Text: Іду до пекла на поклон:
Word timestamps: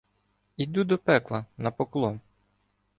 Іду 0.57 0.83
до 0.83 0.97
пекла 0.97 1.45
на 1.57 1.71
поклон: 1.71 2.19